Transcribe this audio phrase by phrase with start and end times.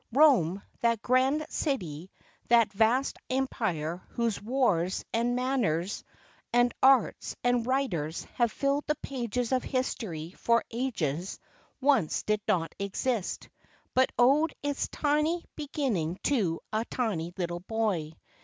[0.13, 2.09] Rome, that grand city,
[2.47, 6.03] that vast empire; whose wars, and manners,
[6.51, 11.37] and arts, and writers, have filled the pages of history for ages,
[11.81, 13.47] once did not exist;
[13.93, 18.13] but owed its tiny be¬ ginning to a tiny little boy.